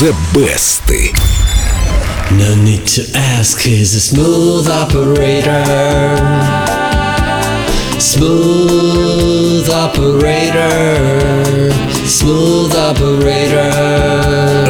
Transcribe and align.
The 0.00 0.12
Best. 0.32 0.88
No 2.32 2.54
need 2.54 2.86
to 2.86 3.02
ask, 3.14 3.60
he's 3.60 3.94
a 3.94 4.00
smooth 4.00 4.66
operator. 4.66 5.66
Smooth 8.00 9.68
operator. 9.68 10.70
Smooth 12.06 12.74
operator. 12.74 13.70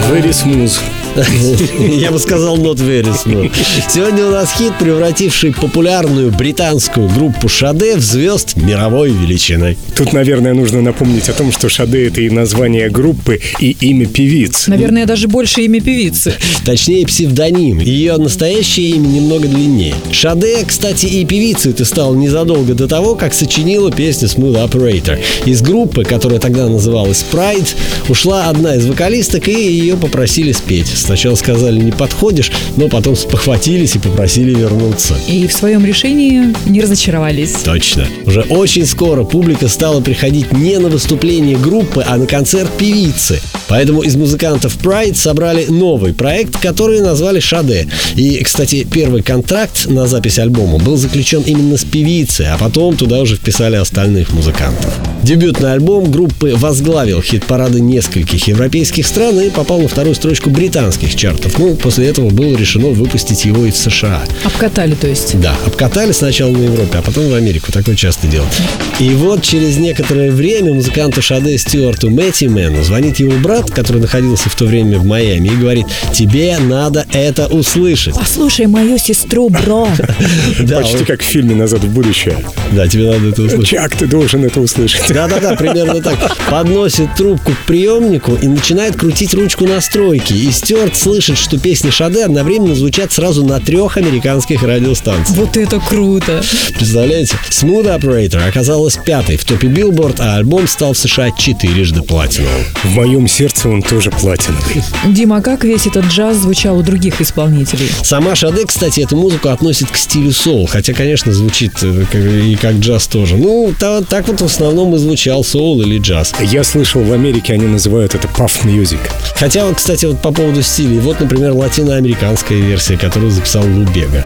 Very 0.09 0.33
smooth. 0.33 1.00
Я 1.79 2.11
бы 2.13 2.19
сказал 2.19 2.57
not 2.59 2.77
very 2.77 3.13
smooth. 3.13 3.53
Сегодня 3.89 4.27
у 4.27 4.31
нас 4.31 4.55
хит, 4.57 4.73
превративший 4.79 5.53
популярную 5.53 6.31
британскую 6.31 7.09
группу 7.09 7.49
Шаде 7.49 7.97
в 7.97 8.01
звезд 8.01 8.57
мировой 8.57 9.11
величины. 9.11 9.77
Тут, 9.97 10.13
наверное, 10.13 10.55
нужно 10.55 10.81
напомнить 10.81 11.29
о 11.29 11.33
том, 11.33 11.53
что 11.53 11.69
Шаде— 11.69 12.07
это 12.09 12.21
и 12.21 12.31
название 12.31 12.91
группы, 12.91 13.41
и 13.59 13.77
имя 13.81 14.07
певиц. 14.07 14.69
Наверное, 14.69 15.05
даже 15.05 15.27
больше 15.27 15.63
имя 15.63 15.81
певицы. 15.81 16.35
Точнее, 16.65 17.07
псевдоним. 17.07 17.81
Ее 17.81 18.17
настоящее 18.17 18.91
имя 18.91 19.09
немного 19.09 19.49
длиннее. 19.49 19.95
Шаде, 20.13 20.65
кстати, 20.65 21.07
и 21.07 21.25
певицей 21.25 21.73
ты 21.73 21.85
стала 21.85 22.15
незадолго 22.15 22.75
до 22.75 22.87
того, 22.87 23.17
как 23.17 23.35
сочинила 23.35 23.91
песню 23.91 24.29
Smooth 24.29 24.71
Operator. 24.71 25.19
Из 25.45 25.61
группы, 25.61 26.05
которая 26.05 26.39
тогда 26.39 26.69
называлась 26.69 27.25
Pride, 27.33 27.75
ушла 28.09 28.49
одна 28.49 28.77
из 28.77 28.87
вокалисток, 28.87 29.49
и 29.49 29.53
ее 29.53 29.97
попросили 29.97 30.53
спеть. 30.53 31.00
Сначала 31.01 31.35
сказали, 31.35 31.81
не 31.81 31.93
подходишь, 31.93 32.53
но 32.77 32.89
потом 32.89 33.17
спохватились 33.17 33.97
и 33.97 33.99
попросили 33.99 34.55
вернуться. 34.55 35.15
И 35.29 35.47
в 35.47 35.53
своем 35.53 35.85
решении 35.85 36.55
не 36.67 36.81
разочаровались. 36.81 37.53
Точно. 37.65 38.07
Уже 38.27 38.43
очень 38.43 38.87
скоро 38.87 39.25
публика 39.25 39.69
стала 39.69 40.01
приходить 40.01 40.53
не 40.53 40.79
на 40.79 40.89
выступление 40.89 41.57
группы, 41.57 42.05
а 42.07 42.17
на 42.17 42.27
концерт 42.27 42.71
певицы. 42.79 43.41
Поэтому 43.69 44.03
из 44.03 44.17
музыкантов 44.17 44.77
Pride 44.77 45.15
собрали 45.15 45.67
новый 45.67 46.13
проект, 46.13 46.59
который 46.59 47.01
назвали 47.01 47.41
Шаде. 47.41 47.89
И, 48.15 48.43
кстати, 48.43 48.87
первый 48.91 49.23
контракт 49.23 49.87
на 49.87 50.07
запись 50.07 50.39
альбома 50.39 50.79
был 50.79 50.97
заключен 50.97 51.43
именно 51.43 51.77
с 51.77 51.85
певицей, 51.85 52.47
а 52.49 52.59
потом 52.59 52.97
туда 52.97 53.21
уже 53.21 53.37
вписали 53.37 53.77
остальных 53.77 54.33
музыкантов. 54.33 54.93
Дебютный 55.23 55.73
альбом 55.73 56.11
группы 56.11 56.55
возглавил 56.57 57.21
хит-парады 57.21 57.81
нескольких 57.81 58.49
европейских 58.49 59.07
стран 59.07 59.39
и 59.41 59.51
попал 59.51 59.81
на 59.81 59.89
вторую 59.89 60.15
строчку 60.15 60.51
британских 60.51 61.15
чартов. 61.15 61.59
Ну, 61.59 61.77
после 61.77 62.07
этого 62.07 62.31
было 62.31 62.57
решено 62.57 62.89
выпустить 62.89 63.45
его 63.45 63.67
и 63.67 63.71
в 63.71 63.77
США. 63.77 64.25
Обкатали, 64.45 64.95
то 64.95 65.07
есть. 65.07 65.39
Да, 65.41 65.55
обкатали 65.67 66.13
сначала 66.13 66.51
на 66.53 66.65
Европе, 66.65 66.99
а 66.99 67.03
потом 67.03 67.29
в 67.29 67.35
Америку. 67.35 67.71
Такое 67.71 67.97
часто 67.97 68.27
делают. 68.27 68.53
И 68.99 69.11
вот 69.11 69.43
через 69.43 69.77
некоторое 69.77 70.31
время 70.31 70.73
музыканту 70.73 71.21
Шаде 71.23 71.59
Стюарту 71.59 72.11
Мэтти 72.11 72.47
Мэну 72.47 72.83
звонит 72.83 73.19
его 73.19 73.33
брат, 73.33 73.71
который 73.71 74.01
находился 74.01 74.49
в 74.49 74.55
то 74.55 74.65
время 74.65 74.99
в 74.99 75.05
Майами, 75.05 75.49
и 75.49 75.57
говорит, 75.57 75.87
тебе 76.15 76.57
надо 76.59 77.07
это 77.13 77.47
услышать. 77.47 78.15
Послушай 78.15 78.67
мою 78.67 78.99
сестру, 78.99 79.51
бро. 79.51 79.89
Почти 80.69 81.05
как 81.05 81.21
в 81.21 81.25
фильме 81.25 81.55
«Назад 81.55 81.85
в 81.85 81.93
будущее». 81.93 82.37
да, 82.73 82.89
тебе 82.89 83.11
надо 83.11 83.29
это 83.29 83.43
услышать. 83.43 83.69
Чак, 83.69 83.97
ты 83.97 84.07
должен 84.07 84.45
это 84.45 84.61
услышать. 84.61 85.10
Да-да-да, 85.15 85.57
примерно 85.57 86.01
так. 86.01 86.19
Подносит 86.49 87.15
трубку 87.17 87.53
к 87.53 87.67
приемнику 87.67 88.35
и 88.35 88.47
начинает 88.47 88.97
крутить 88.97 89.35
ручку 89.35 89.67
настройки. 89.67 90.33
И 90.33 90.51
Стюарт 90.51 90.97
слышит, 90.97 91.37
что 91.37 91.59
песни 91.59 91.91
Шаде 91.91 92.25
одновременно 92.25 92.75
звучат 92.75 93.13
сразу 93.13 93.45
на 93.45 93.61
трех 93.61 93.97
американских 93.97 94.63
радиостанциях. 94.63 95.37
Вот 95.37 95.57
это 95.57 95.81
круто. 95.81 96.43
Представляете? 96.77 97.35
Smooth 97.51 97.99
Operator 97.99 98.49
оказалась 98.49 98.97
пятой 98.97 99.37
в 99.37 99.45
топе 99.45 99.67
Billboard, 99.69 100.17
а 100.21 100.37
альбом 100.37 100.69
стал 100.69 100.93
в 100.93 100.99
США 100.99 101.31
четырежды 101.33 102.03
платиновым. 102.03 102.65
В 102.85 102.95
моем 102.95 103.27
сердце 103.27 103.69
он 103.69 103.83
тоже 103.83 104.11
платиновый. 104.11 104.83
Дима, 105.09 105.39
а 105.39 105.43
как 105.43 105.65
весь 105.65 105.87
этот 105.87 106.07
джаз 106.07 106.37
звучал 106.37 106.79
у 106.79 106.83
других 106.83 107.21
исполнителей? 107.21 107.89
Сама 108.03 108.35
Шаде, 108.35 108.65
кстати, 108.65 109.01
эту 109.01 109.17
музыку 109.17 109.49
относит 109.49 109.91
к 109.91 109.97
стилю 109.97 110.33
соул, 110.33 110.67
хотя, 110.67 110.93
конечно, 110.93 111.33
звучит 111.33 111.73
э, 111.83 112.05
и 112.53 112.55
как 112.57 112.77
джаз 112.77 113.07
тоже. 113.07 113.37
Ну, 113.37 113.75
та- 113.79 114.03
так 114.03 114.29
вот 114.29 114.41
в 114.41 114.45
основном 114.45 114.95
и 114.95 114.99
звучал 115.01 115.43
соул 115.43 115.81
или 115.83 115.99
джаз. 115.99 116.33
Я 116.41 116.63
слышал, 116.63 117.03
в 117.03 117.13
Америке 117.13 117.55
они 117.55 117.67
называют 117.67 118.15
это 118.15 118.29
puff 118.29 118.65
music. 118.65 119.01
Хотя, 119.35 119.65
вот, 119.65 119.77
кстати, 119.77 120.07
вот 120.07 120.21
по 120.21 120.33
поводу 120.33 120.63
стилей, 120.63 121.01
вот, 121.01 121.19
например, 121.19 121.53
латиноамериканская 121.53 122.59
версия, 122.59 122.97
которую 122.97 123.33
записал 123.33 123.65
Лубега. 123.65 124.25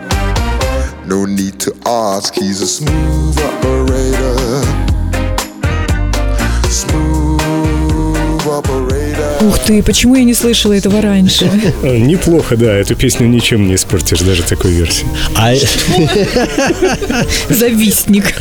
No 1.07 1.27
need 1.27 1.59
to 1.59 1.75
ask, 1.85 2.35
he's 2.35 2.63
a 2.63 2.67
smooth 2.67 3.37
operator. 3.39 4.44
Ух 9.45 9.59
ты, 9.59 9.83
почему 9.83 10.15
я 10.15 10.25
не 10.25 10.33
слышала 10.33 10.73
этого 10.73 11.03
раньше? 11.03 11.45
Неплохо, 11.83 12.57
да, 12.57 12.73
эту 12.73 12.97
песню 12.97 13.27
ничем 13.27 13.69
не 13.69 13.75
испортишь, 13.75 14.21
даже 14.21 14.43
такой 14.43 14.71
версии. 14.71 15.07
А, 15.37 15.53
Завистник. 17.51 18.35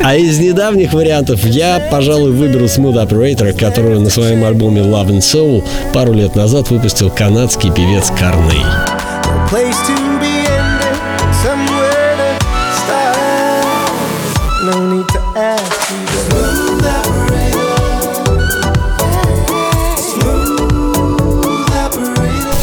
а 0.00 0.14
из 0.14 0.38
недавних 0.38 0.92
вариантов 0.92 1.44
я, 1.44 1.80
пожалуй, 1.90 2.30
выберу 2.30 2.66
Smooth 2.66 3.08
Operator, 3.08 3.52
которую 3.52 4.00
на 4.00 4.10
своем 4.10 4.44
альбоме 4.44 4.82
Love 4.82 5.08
and 5.08 5.18
Soul 5.18 5.64
пару 5.92 6.12
лет 6.12 6.36
назад 6.36 6.70
выпустил 6.70 7.10
канадский 7.10 7.72
певец 7.72 8.12
Карней. 8.16 8.62
No 14.64 14.94
need 14.94 15.08
to 15.08 15.18
ask 15.34 15.90
you 15.90 16.31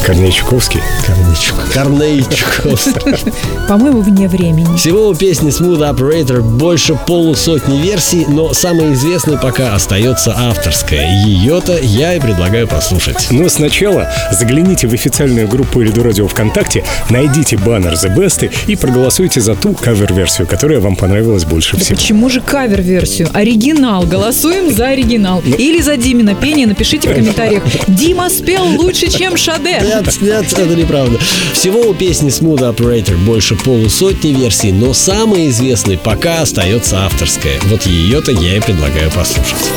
operator. 0.10 0.20
Корней 0.20 0.32
Чуковский. 0.32 0.82
Корнейчук. 1.06 1.72
Корнейчук. 1.74 3.34
По-моему, 3.68 4.02
вне 4.02 4.28
времени. 4.28 4.76
Всего 4.76 5.10
у 5.10 5.16
песни 5.16 5.50
Smooth 5.50 5.96
Operator 5.96 6.42
больше 6.42 6.98
полусотни 7.08 7.82
версий, 7.82 8.26
но 8.28 8.54
самой 8.54 8.94
известной 8.94 9.38
пока 9.38 9.76
остается 9.76 10.34
авторская. 10.36 11.24
Ее-то 11.26 11.78
я 11.78 12.16
и 12.16 12.20
предлагаю 12.20 12.68
послушать. 12.68 13.28
Но 13.32 13.50
сначала 13.50 14.12
загляните 14.32 14.88
в 14.88 14.94
официальную 14.94 15.48
группу 15.48 15.82
Эльду 15.82 16.04
Радио 16.04 16.28
ВКонтакте, 16.28 16.84
найдите 17.10 17.58
баннер 17.58 17.94
The 17.94 18.16
Best 18.16 18.50
и 18.68 18.76
проголосуйте 18.76 19.42
за 19.42 19.56
ту 19.56 19.74
кавер-версию, 19.74 20.48
которая 20.48 20.80
вам 20.80 20.96
понравилась 20.96 21.46
больше 21.46 21.78
всего. 21.78 21.96
Почему 21.96 22.30
же 22.30 22.42
кавер-версию? 22.42 23.30
Оригинал. 23.34 24.04
Голосуем 24.04 24.74
за 24.74 24.88
оригинал. 24.88 25.42
Ну. 25.46 25.56
Или 25.56 25.82
за 25.82 25.98
Димина 25.98 26.36
пение. 26.36 26.68
Напишите 26.68 27.10
в 27.10 27.14
комментариях. 27.16 27.64
Дима 27.88 28.30
спел 28.30 28.66
лучше, 28.66 29.10
чем 29.10 29.38
Шаде. 29.38 29.80
Нет, 30.00 30.22
нет, 30.22 30.54
это 30.54 30.76
неправда. 30.76 31.20
Всего 31.54 31.82
у 31.82 31.94
песни 31.94 32.30
Smooth 32.30 32.76
Operator 32.76 33.18
больше 33.18 33.56
полусотни 33.56 34.30
версий, 34.30 34.72
но 34.72 34.94
самой 34.94 35.50
известной 35.50 35.98
пока 35.98 36.42
остается 36.42 37.06
авторская. 37.06 37.60
Вот 37.66 37.86
ее-то 37.86 38.32
я 38.32 38.58
и 38.58 38.60
предлагаю 38.60 39.12
послушать. 39.12 39.70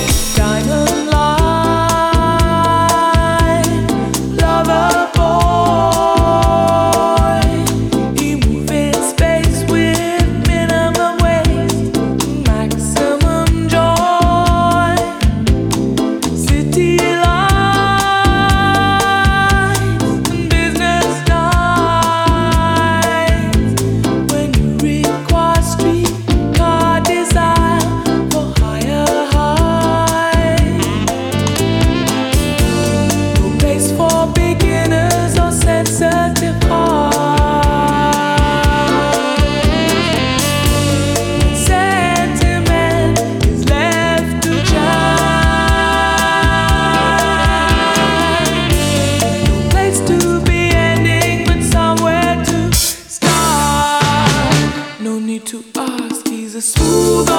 He's 56.92 57.31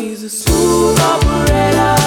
he's 0.00 0.22
a 0.22 0.30
smooth 0.30 0.98
operator. 1.00 1.97